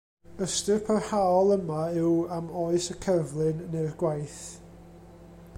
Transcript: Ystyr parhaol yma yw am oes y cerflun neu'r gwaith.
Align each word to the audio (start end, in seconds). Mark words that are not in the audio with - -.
Ystyr 0.45 0.79
parhaol 0.85 1.53
yma 1.57 1.81
yw 2.03 2.15
am 2.37 2.47
oes 2.63 2.89
y 2.93 2.97
cerflun 3.05 3.63
neu'r 3.75 3.95
gwaith. 4.03 4.43